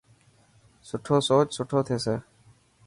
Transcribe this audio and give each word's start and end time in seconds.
سٺو 0.87 1.15
سوچ 1.27 1.47
سٺو 1.57 1.79
ٿيسي. 1.87 2.15